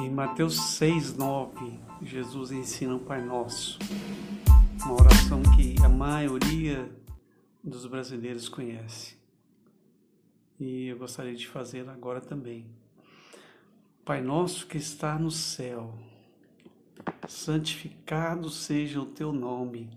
[0.00, 3.80] Em Mateus 6, 9, Jesus ensina o Pai Nosso,
[4.84, 6.88] uma oração que a maioria
[7.64, 9.16] dos brasileiros conhece.
[10.60, 12.64] E eu gostaria de fazê-la agora também.
[14.04, 15.92] Pai Nosso que está no céu,
[17.26, 19.90] santificado seja o teu nome.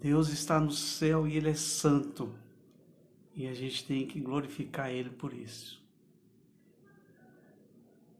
[0.00, 2.32] Deus está no céu e Ele é santo,
[3.34, 5.81] e a gente tem que glorificar Ele por isso.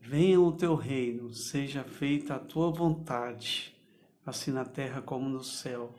[0.05, 3.73] Venha o teu reino, seja feita a tua vontade,
[4.27, 5.95] assim na terra como no céu.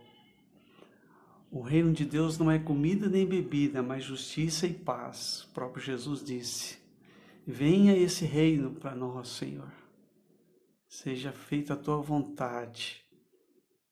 [1.50, 5.44] O reino de Deus não é comida nem bebida, mas justiça e paz.
[5.44, 6.80] O próprio Jesus disse:
[7.48, 9.72] Venha esse reino para nós, Senhor.
[10.86, 13.06] Seja feita a tua vontade,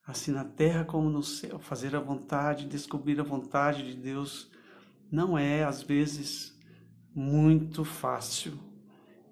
[0.06, 1.58] assim na terra como no céu.
[1.58, 4.52] Fazer a vontade, descobrir a vontade de Deus
[5.10, 6.54] não é, às vezes,
[7.16, 8.71] muito fácil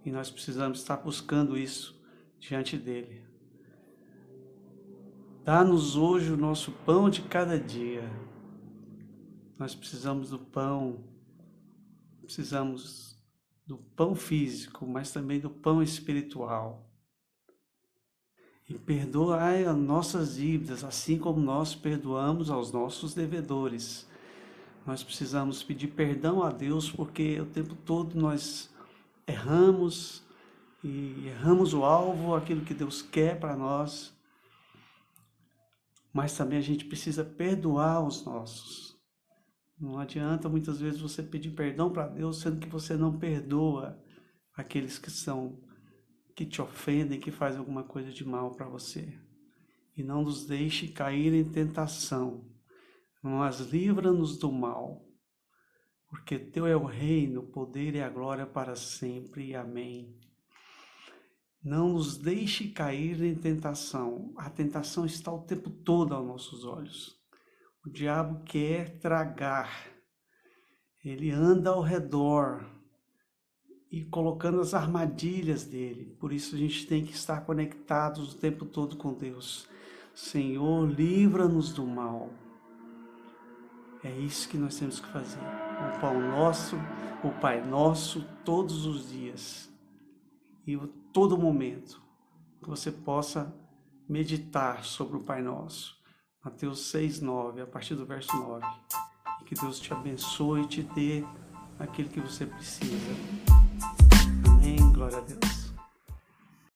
[0.09, 1.95] e nós precisamos estar buscando isso
[2.39, 3.21] diante dele.
[5.43, 8.09] Dá-nos hoje o nosso pão de cada dia.
[9.55, 11.03] Nós precisamos do pão,
[12.23, 13.23] precisamos
[13.67, 16.89] do pão físico, mas também do pão espiritual.
[18.67, 24.07] E perdoai as nossas dívidas, assim como nós perdoamos aos nossos devedores.
[24.87, 28.71] Nós precisamos pedir perdão a Deus, porque o tempo todo nós
[29.29, 30.23] erramos
[30.83, 34.13] e erramos o alvo, aquilo que Deus quer para nós.
[36.13, 38.97] Mas também a gente precisa perdoar os nossos.
[39.79, 44.01] Não adianta muitas vezes você pedir perdão para Deus, sendo que você não perdoa
[44.55, 45.61] aqueles que são
[46.35, 49.13] que te ofendem, que fazem alguma coisa de mal para você.
[49.95, 52.45] E não nos deixe cair em tentação,
[53.21, 55.08] mas livra-nos do mal
[56.09, 59.55] porque teu é o reino, o poder e a glória para sempre.
[59.55, 60.17] Amém.
[61.63, 64.33] Não nos deixe cair em tentação.
[64.37, 67.15] A tentação está o tempo todo aos nossos olhos.
[67.85, 69.87] O diabo quer tragar.
[71.03, 72.65] Ele anda ao redor
[73.91, 76.15] e colocando as armadilhas dele.
[76.19, 79.67] Por isso a gente tem que estar conectados o tempo todo com Deus.
[80.13, 82.29] Senhor, livra-nos do mal.
[84.03, 85.39] É isso que nós temos que fazer.
[85.39, 86.77] O pão nosso,
[87.23, 89.69] o Pai nosso, todos os dias
[90.65, 90.77] e
[91.11, 92.01] todo momento.
[92.61, 93.53] Que você possa
[94.07, 95.97] meditar sobre o Pai Nosso.
[96.43, 98.65] Mateus 6, 9, a partir do verso 9.
[99.41, 101.23] E que Deus te abençoe e te dê
[101.77, 102.95] aquilo que você precisa.
[104.47, 104.77] Amém.
[104.93, 105.58] Glória a Deus.